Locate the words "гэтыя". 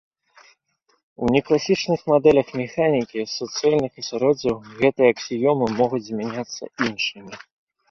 4.79-5.07